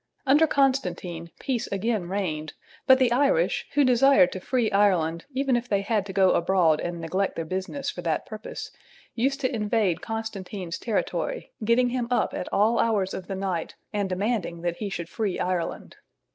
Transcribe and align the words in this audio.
Under 0.25 0.47
Constantine 0.47 1.29
peace 1.39 1.67
again 1.71 2.09
reigned, 2.09 2.53
but 2.87 2.97
the 2.97 3.11
Irish, 3.11 3.67
who 3.75 3.83
desired 3.83 4.31
to 4.31 4.39
free 4.39 4.71
Ireland 4.71 5.25
even 5.31 5.55
if 5.55 5.69
they 5.69 5.81
had 5.81 6.07
to 6.07 6.11
go 6.11 6.31
abroad 6.31 6.79
and 6.79 6.99
neglect 6.99 7.35
their 7.35 7.45
business 7.45 7.91
for 7.91 8.01
that 8.01 8.25
purpose, 8.25 8.71
used 9.13 9.41
to 9.41 9.55
invade 9.55 10.01
Constantine's 10.01 10.79
territory, 10.79 11.51
getting 11.63 11.89
him 11.89 12.07
up 12.09 12.33
at 12.33 12.51
all 12.51 12.79
hours 12.79 13.13
of 13.13 13.27
the 13.27 13.35
night 13.35 13.75
and 13.93 14.09
demanding 14.09 14.61
that 14.61 14.77
he 14.77 14.89
should 14.89 15.07
free 15.07 15.39
Ireland. 15.39 15.97